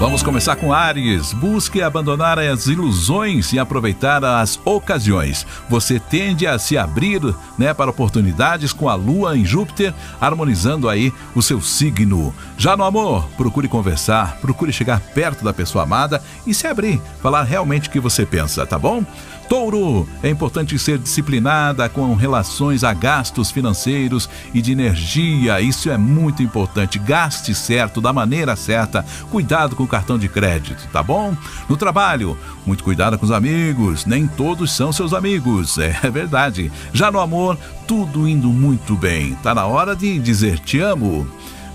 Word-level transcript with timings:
Vamos 0.00 0.22
começar 0.22 0.56
com 0.56 0.72
Ares. 0.72 1.34
Busque 1.34 1.82
abandonar 1.82 2.38
as 2.38 2.66
ilusões 2.66 3.52
e 3.52 3.58
aproveitar 3.58 4.24
as 4.24 4.58
ocasiões. 4.64 5.46
Você 5.68 6.00
tende 6.00 6.46
a 6.46 6.58
se 6.58 6.78
abrir 6.78 7.20
né, 7.58 7.74
para 7.74 7.90
oportunidades 7.90 8.72
com 8.72 8.88
a 8.88 8.94
Lua 8.94 9.36
em 9.36 9.44
Júpiter, 9.44 9.92
harmonizando 10.18 10.88
aí 10.88 11.12
o 11.34 11.42
seu 11.42 11.60
signo. 11.60 12.34
Já 12.56 12.78
no 12.78 12.84
amor, 12.84 13.28
procure 13.36 13.68
conversar, 13.68 14.38
procure 14.40 14.72
chegar 14.72 15.00
perto 15.00 15.44
da 15.44 15.52
pessoa 15.52 15.84
amada 15.84 16.22
e 16.46 16.54
se 16.54 16.66
abrir, 16.66 16.98
falar 17.22 17.42
realmente 17.42 17.90
o 17.90 17.92
que 17.92 18.00
você 18.00 18.24
pensa, 18.24 18.64
tá 18.64 18.78
bom? 18.78 19.04
Touro, 19.50 20.08
é 20.22 20.30
importante 20.30 20.78
ser 20.78 20.96
disciplinada 20.96 21.88
com 21.88 22.14
relações 22.14 22.84
a 22.84 22.94
gastos 22.94 23.50
financeiros 23.50 24.30
e 24.54 24.62
de 24.62 24.70
energia. 24.70 25.60
Isso 25.60 25.90
é 25.90 25.98
muito 25.98 26.40
importante. 26.40 27.00
Gaste 27.00 27.52
certo, 27.52 28.00
da 28.00 28.12
maneira 28.12 28.54
certa. 28.54 29.04
Cuidado 29.28 29.74
com 29.74 29.82
o 29.82 29.88
cartão 29.88 30.16
de 30.16 30.28
crédito, 30.28 30.86
tá 30.92 31.02
bom? 31.02 31.36
No 31.68 31.76
trabalho, 31.76 32.38
muito 32.64 32.84
cuidado 32.84 33.18
com 33.18 33.24
os 33.24 33.32
amigos. 33.32 34.06
Nem 34.06 34.28
todos 34.28 34.70
são 34.70 34.92
seus 34.92 35.12
amigos. 35.12 35.76
É 36.02 36.08
verdade. 36.10 36.70
Já 36.92 37.10
no 37.10 37.18
amor, 37.18 37.58
tudo 37.88 38.28
indo 38.28 38.48
muito 38.48 38.94
bem. 38.94 39.34
Tá 39.42 39.52
na 39.52 39.66
hora 39.66 39.96
de 39.96 40.16
dizer 40.20 40.60
te 40.60 40.78
amo. 40.78 41.26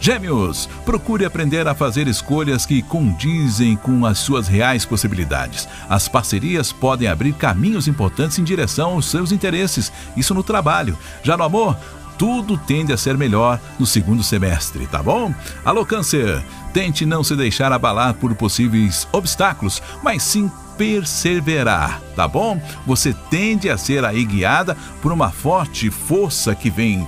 Gêmeos, 0.06 0.70
procure 0.86 1.26
aprender 1.26 1.68
a 1.68 1.74
fazer 1.74 2.08
escolhas 2.08 2.64
que 2.64 2.84
condizem 2.84 3.76
com 3.76 4.06
as 4.06 4.20
suas 4.20 4.48
reais 4.48 4.86
possibilidades. 4.86 5.68
As 5.90 6.08
parcerias 6.08 6.72
podem 6.72 7.08
abrir 7.08 7.34
caminhos 7.34 7.88
importantes 7.88 8.38
em 8.38 8.44
direção 8.44 8.92
aos 8.92 9.10
seus 9.10 9.32
interesses, 9.32 9.92
isso 10.16 10.36
no 10.36 10.44
trabalho. 10.44 10.96
Já 11.24 11.36
no 11.36 11.44
amor, 11.44 11.76
tudo 12.20 12.56
tende 12.56 12.94
a 12.94 12.98
ser 12.98 13.18
melhor 13.18 13.60
no 13.80 13.86
segundo 13.88 14.22
semestre, 14.22 14.86
tá 14.86 15.02
bom? 15.02 15.34
Alô, 15.66 15.84
Câncer, 15.84 16.40
tente 16.72 17.04
não 17.04 17.24
se 17.24 17.36
deixar 17.36 17.74
abalar 17.74 18.14
por 18.14 18.36
possíveis 18.36 19.08
obstáculos, 19.12 19.82
mas 20.04 20.22
sim 20.22 20.52
perseverar, 20.78 22.00
tá 22.16 22.28
bom? 22.28 22.62
Você 22.86 23.12
tende 23.32 23.72
a 23.72 23.78
ser 23.78 24.06
aí 24.06 24.24
guiada 24.24 24.78
por 25.02 25.12
uma 25.12 25.32
forte 25.32 25.90
força 25.90 26.54
que 26.54 26.70
vem 26.70 27.08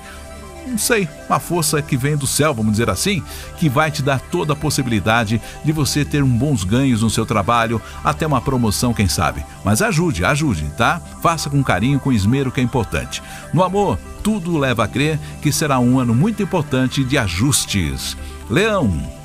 não 0.67 0.77
sei, 0.77 1.07
uma 1.27 1.39
força 1.39 1.81
que 1.81 1.97
vem 1.97 2.15
do 2.15 2.27
céu, 2.27 2.53
vamos 2.53 2.73
dizer 2.73 2.89
assim, 2.89 3.23
que 3.57 3.69
vai 3.69 3.89
te 3.89 4.01
dar 4.01 4.19
toda 4.19 4.53
a 4.53 4.55
possibilidade 4.55 5.41
de 5.63 5.71
você 5.71 6.05
ter 6.05 6.23
bons 6.23 6.63
ganhos 6.63 7.01
no 7.01 7.09
seu 7.09 7.25
trabalho, 7.25 7.81
até 8.03 8.27
uma 8.27 8.41
promoção, 8.41 8.93
quem 8.93 9.07
sabe. 9.07 9.45
Mas 9.63 9.81
ajude, 9.81 10.23
ajude, 10.23 10.65
tá? 10.77 11.01
Faça 11.21 11.49
com 11.49 11.63
carinho, 11.63 11.99
com 11.99 12.11
esmero, 12.11 12.51
que 12.51 12.59
é 12.59 12.63
importante. 12.63 13.21
No 13.53 13.63
amor, 13.63 13.97
tudo 14.23 14.57
leva 14.57 14.83
a 14.83 14.87
crer 14.87 15.19
que 15.41 15.51
será 15.51 15.79
um 15.79 15.99
ano 15.99 16.13
muito 16.13 16.43
importante 16.43 17.03
de 17.03 17.17
ajustes. 17.17 18.17
Leão, 18.49 19.17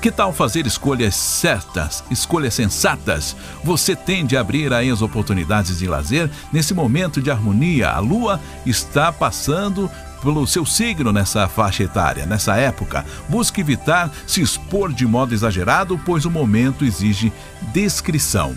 que 0.00 0.12
tal 0.12 0.32
fazer 0.32 0.64
escolhas 0.64 1.16
certas, 1.16 2.04
escolhas 2.08 2.54
sensatas? 2.54 3.34
Você 3.64 3.96
tende 3.96 4.36
a 4.36 4.40
abrir 4.40 4.72
aí 4.72 4.90
as 4.90 5.02
oportunidades 5.02 5.78
de 5.78 5.88
lazer 5.88 6.30
nesse 6.52 6.72
momento 6.72 7.20
de 7.20 7.32
harmonia. 7.32 7.90
A 7.90 7.98
lua 7.98 8.40
está 8.64 9.10
passando 9.10 9.90
pelo 10.22 10.46
seu 10.46 10.64
signo 10.64 11.12
nessa 11.12 11.48
faixa 11.48 11.82
etária, 11.82 12.26
nessa 12.26 12.56
época. 12.56 13.04
Busque 13.28 13.60
evitar 13.60 14.10
se 14.26 14.40
expor 14.40 14.92
de 14.92 15.06
modo 15.06 15.34
exagerado, 15.34 16.00
pois 16.04 16.24
o 16.24 16.30
momento 16.30 16.84
exige 16.84 17.32
descrição. 17.72 18.54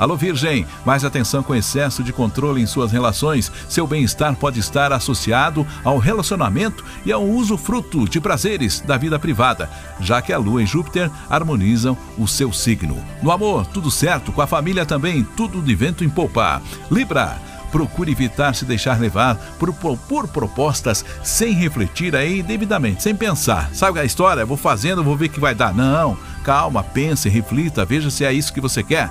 Alô, 0.00 0.16
Virgem, 0.16 0.66
mais 0.82 1.04
atenção 1.04 1.42
com 1.42 1.54
excesso 1.54 2.02
de 2.02 2.10
controle 2.10 2.62
em 2.62 2.64
suas 2.64 2.90
relações. 2.90 3.52
Seu 3.68 3.86
bem-estar 3.86 4.34
pode 4.34 4.58
estar 4.58 4.94
associado 4.94 5.66
ao 5.84 5.98
relacionamento 5.98 6.82
e 7.04 7.12
ao 7.12 7.22
uso 7.22 7.58
fruto 7.58 8.08
de 8.08 8.18
prazeres 8.18 8.80
da 8.80 8.96
vida 8.96 9.18
privada, 9.18 9.68
já 10.00 10.22
que 10.22 10.32
a 10.32 10.38
Lua 10.38 10.62
e 10.62 10.66
Júpiter 10.66 11.10
harmonizam 11.28 11.98
o 12.16 12.26
seu 12.26 12.50
signo. 12.50 12.96
No 13.22 13.30
amor, 13.30 13.66
tudo 13.66 13.90
certo, 13.90 14.32
com 14.32 14.40
a 14.40 14.46
família 14.46 14.86
também, 14.86 15.22
tudo 15.36 15.60
de 15.60 15.74
vento 15.74 16.02
em 16.02 16.08
popa. 16.08 16.62
Libra, 16.90 17.38
procure 17.70 18.12
evitar 18.12 18.54
se 18.54 18.64
deixar 18.64 19.00
levar 19.00 19.36
por, 19.58 19.72
por, 19.72 19.96
por, 19.96 20.28
propostas 20.28 21.04
sem 21.22 21.52
refletir 21.52 22.14
aí 22.14 22.42
devidamente, 22.42 23.02
sem 23.02 23.14
pensar. 23.14 23.70
Sabe 23.72 24.00
a 24.00 24.04
história? 24.04 24.44
Vou 24.44 24.56
fazendo, 24.56 25.04
vou 25.04 25.16
ver 25.16 25.28
que 25.28 25.40
vai 25.40 25.54
dar. 25.54 25.74
Não, 25.74 26.16
calma, 26.44 26.82
pense, 26.82 27.28
reflita, 27.28 27.84
veja 27.84 28.10
se 28.10 28.24
é 28.24 28.32
isso 28.32 28.52
que 28.52 28.60
você 28.60 28.82
quer. 28.82 29.10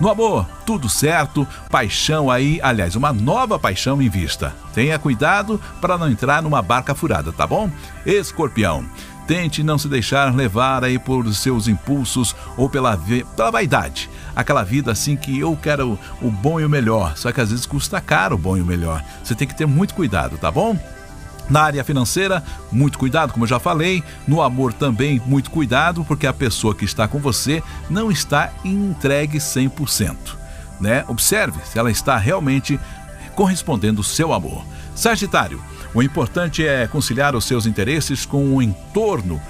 No 0.00 0.08
amor, 0.08 0.46
tudo 0.64 0.88
certo, 0.88 1.46
paixão 1.68 2.30
aí, 2.30 2.58
aliás, 2.62 2.96
uma 2.96 3.12
nova 3.12 3.58
paixão 3.58 4.00
em 4.00 4.08
vista. 4.08 4.54
Tenha 4.72 4.98
cuidado 4.98 5.60
para 5.80 5.98
não 5.98 6.10
entrar 6.10 6.42
numa 6.42 6.62
barca 6.62 6.94
furada, 6.94 7.32
tá 7.32 7.46
bom? 7.46 7.70
Escorpião, 8.06 8.86
Tente 9.30 9.62
não 9.62 9.78
se 9.78 9.86
deixar 9.86 10.34
levar 10.34 10.82
aí 10.82 10.98
por 10.98 11.32
seus 11.32 11.68
impulsos 11.68 12.34
ou 12.56 12.68
pela, 12.68 12.98
pela 13.36 13.52
vaidade. 13.52 14.10
Aquela 14.34 14.62
vida 14.62 14.92
assim 14.92 15.16
que 15.16 15.38
eu 15.38 15.56
quero 15.56 15.98
o 16.20 16.30
bom 16.30 16.60
e 16.60 16.64
o 16.64 16.68
melhor, 16.68 17.16
só 17.16 17.32
que 17.32 17.40
às 17.40 17.50
vezes 17.50 17.66
custa 17.66 18.00
caro 18.00 18.34
o 18.34 18.38
bom 18.38 18.56
e 18.56 18.62
o 18.62 18.66
melhor. 18.66 19.04
Você 19.22 19.34
tem 19.34 19.46
que 19.46 19.54
ter 19.54 19.66
muito 19.66 19.94
cuidado, 19.94 20.38
tá 20.38 20.50
bom? 20.50 20.78
Na 21.48 21.62
área 21.62 21.82
financeira, 21.82 22.44
muito 22.70 22.96
cuidado, 22.96 23.32
como 23.32 23.44
eu 23.44 23.48
já 23.48 23.58
falei. 23.58 24.04
No 24.26 24.40
amor 24.40 24.72
também, 24.72 25.20
muito 25.26 25.50
cuidado, 25.50 26.04
porque 26.04 26.26
a 26.26 26.32
pessoa 26.32 26.74
que 26.74 26.84
está 26.84 27.08
com 27.08 27.18
você 27.18 27.60
não 27.88 28.10
está 28.10 28.52
entregue 28.64 29.38
100%. 29.38 30.16
Né? 30.80 31.04
Observe 31.08 31.58
se 31.64 31.76
ela 31.76 31.90
está 31.90 32.16
realmente 32.16 32.78
correspondendo 33.34 34.00
ao 34.00 34.04
seu 34.04 34.32
amor. 34.32 34.64
Sagitário, 34.94 35.60
o 35.92 36.02
importante 36.02 36.64
é 36.64 36.86
conciliar 36.86 37.34
os 37.34 37.44
seus 37.44 37.66
interesses 37.66 38.24
com 38.24 38.54
o 38.54 38.62
entorno 38.62 39.40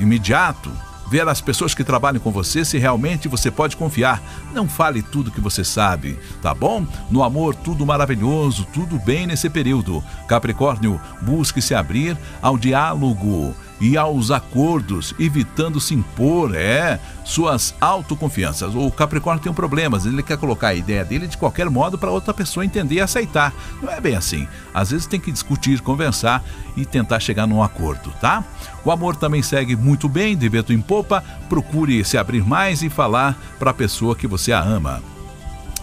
imediato, 0.00 0.72
ver 1.12 1.28
as 1.28 1.42
pessoas 1.42 1.74
que 1.74 1.84
trabalham 1.84 2.22
com 2.22 2.30
você 2.30 2.64
se 2.64 2.78
realmente 2.78 3.28
você 3.28 3.50
pode 3.50 3.76
confiar. 3.76 4.22
Não 4.54 4.66
fale 4.66 5.02
tudo 5.02 5.30
que 5.30 5.42
você 5.42 5.62
sabe, 5.62 6.18
tá 6.40 6.54
bom? 6.54 6.86
No 7.10 7.22
amor, 7.22 7.54
tudo 7.54 7.84
maravilhoso, 7.84 8.66
tudo 8.72 8.98
bem 8.98 9.26
nesse 9.26 9.50
período. 9.50 10.02
Capricórnio, 10.26 10.98
busque 11.20 11.60
se 11.60 11.74
abrir 11.74 12.16
ao 12.40 12.56
diálogo 12.56 13.54
e 13.82 13.98
aos 13.98 14.30
acordos, 14.30 15.12
evitando 15.18 15.80
se 15.80 15.92
impor, 15.92 16.54
é, 16.54 17.00
suas 17.24 17.74
autoconfianças. 17.80 18.76
O 18.76 18.88
Capricórnio 18.92 19.42
tem 19.42 19.50
um 19.50 19.54
problema, 19.54 19.98
ele 20.04 20.22
quer 20.22 20.38
colocar 20.38 20.68
a 20.68 20.74
ideia 20.74 21.04
dele 21.04 21.26
de 21.26 21.36
qualquer 21.36 21.68
modo 21.68 21.98
para 21.98 22.08
outra 22.08 22.32
pessoa 22.32 22.64
entender 22.64 22.94
e 22.94 23.00
aceitar. 23.00 23.52
Não 23.82 23.92
é 23.92 24.00
bem 24.00 24.14
assim. 24.14 24.46
Às 24.72 24.92
vezes 24.92 25.08
tem 25.08 25.18
que 25.18 25.32
discutir, 25.32 25.80
conversar 25.80 26.44
e 26.76 26.86
tentar 26.86 27.18
chegar 27.18 27.44
num 27.44 27.60
acordo, 27.60 28.12
tá? 28.20 28.44
O 28.84 28.90
amor 28.92 29.16
também 29.16 29.42
segue 29.42 29.74
muito 29.74 30.08
bem, 30.08 30.36
de 30.36 30.48
vento 30.48 30.72
em 30.72 30.80
popa. 30.80 31.24
Procure 31.48 32.04
se 32.04 32.16
abrir 32.16 32.46
mais 32.46 32.84
e 32.84 32.88
falar 32.88 33.36
para 33.58 33.72
a 33.72 33.74
pessoa 33.74 34.14
que 34.14 34.28
você 34.28 34.52
a 34.52 34.60
ama. 34.60 35.02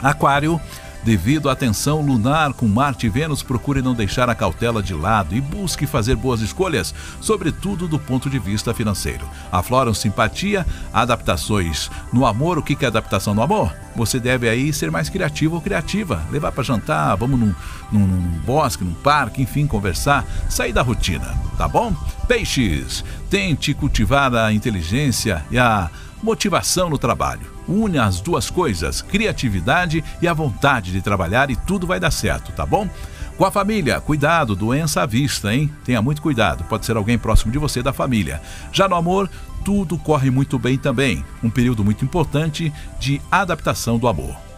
Aquário 0.01 0.59
Devido 1.03 1.49
à 1.49 1.55
tensão 1.55 2.01
lunar 2.01 2.53
com 2.53 2.67
Marte 2.67 3.07
e 3.07 3.09
Vênus, 3.09 3.41
procure 3.41 3.81
não 3.81 3.93
deixar 3.93 4.29
a 4.29 4.35
cautela 4.35 4.83
de 4.83 4.93
lado 4.93 5.33
e 5.33 5.39
busque 5.39 5.87
fazer 5.87 6.15
boas 6.15 6.41
escolhas, 6.41 6.93
sobretudo 7.21 7.87
do 7.87 7.97
ponto 7.97 8.29
de 8.29 8.37
vista 8.37 8.73
financeiro. 8.73 9.27
Afloram 9.51 9.93
simpatia, 9.93 10.65
adaptações. 10.93 11.89
No 12.11 12.25
amor, 12.25 12.57
o 12.57 12.63
que 12.63 12.83
é 12.83 12.87
adaptação 12.87 13.33
no 13.33 13.41
amor? 13.41 13.73
Você 13.95 14.19
deve 14.19 14.49
aí 14.49 14.73
ser 14.73 14.91
mais 14.91 15.09
criativo 15.09 15.55
ou 15.55 15.61
criativa, 15.61 16.21
levar 16.31 16.51
para 16.51 16.63
jantar, 16.63 17.15
vamos 17.15 17.39
num, 17.39 17.55
num, 17.91 18.05
num 18.05 18.39
bosque, 18.45 18.83
num 18.83 18.93
parque, 18.93 19.41
enfim, 19.41 19.67
conversar, 19.67 20.25
sair 20.49 20.73
da 20.73 20.81
rotina, 20.81 21.33
tá 21.57 21.67
bom? 21.67 21.93
Peixes, 22.27 23.03
tente 23.29 23.73
cultivar 23.73 24.33
a 24.35 24.53
inteligência 24.53 25.45
e 25.49 25.57
a 25.57 25.89
motivação 26.21 26.89
no 26.89 26.97
trabalho. 26.97 27.51
Une 27.67 27.97
as 27.97 28.19
duas 28.21 28.49
coisas, 28.49 29.01
criatividade 29.01 30.03
e 30.21 30.27
a 30.27 30.33
vontade 30.33 30.91
de 30.91 31.01
trabalhar 31.01 31.49
e 31.49 31.55
tudo 31.55 31.87
vai 31.87 31.99
dar 31.99 32.11
certo, 32.11 32.51
tá 32.51 32.65
bom? 32.65 32.89
Com 33.37 33.45
a 33.45 33.51
família, 33.51 34.01
cuidado, 34.01 34.55
doença 34.55 35.01
à 35.01 35.05
vista, 35.05 35.53
hein? 35.53 35.71
Tenha 35.85 36.01
muito 36.01 36.21
cuidado, 36.21 36.65
pode 36.65 36.85
ser 36.85 36.97
alguém 36.97 37.17
próximo 37.17 37.51
de 37.51 37.57
você 37.57 37.81
da 37.81 37.93
família. 37.93 38.41
Já 38.71 38.87
no 38.87 38.95
amor, 38.95 39.29
tudo 39.63 39.97
corre 39.97 40.29
muito 40.29 40.59
bem 40.59 40.77
também. 40.77 41.23
Um 41.41 41.49
período 41.49 41.83
muito 41.83 42.03
importante 42.03 42.73
de 42.99 43.21
adaptação 43.31 43.97
do 43.97 44.07
amor. 44.07 44.48